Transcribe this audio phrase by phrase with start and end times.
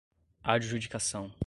[0.43, 1.31] adjudicação